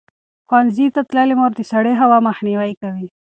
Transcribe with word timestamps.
ښوونځې 0.47 0.85
تللې 0.95 1.35
مور 1.39 1.51
د 1.55 1.61
سړې 1.71 1.93
هوا 2.01 2.17
مخنیوی 2.27 2.71
کوي. 2.81 3.07